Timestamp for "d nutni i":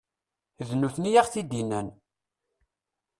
0.67-1.17